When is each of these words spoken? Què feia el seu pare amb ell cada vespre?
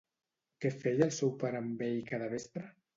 Què 0.65 0.71
feia 0.79 1.05
el 1.09 1.15
seu 1.19 1.31
pare 1.47 1.63
amb 1.63 1.87
ell 1.91 2.03
cada 2.13 2.35
vespre? 2.37 2.69